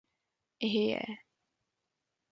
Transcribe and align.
Hyje! 0.59 1.05